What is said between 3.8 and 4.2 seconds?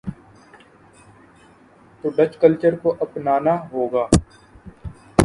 گا۔